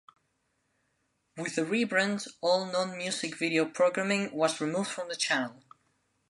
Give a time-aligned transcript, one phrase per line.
[1.37, 5.61] With the rebrand, all non-music video programming was removed from the channel.